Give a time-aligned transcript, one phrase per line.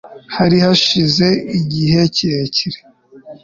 [0.35, 1.27] hari hashize
[1.59, 2.79] igihe kirekire